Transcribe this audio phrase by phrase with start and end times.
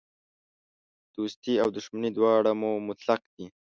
[1.15, 3.45] دوستي او دښمني دواړه مو مطلق دي.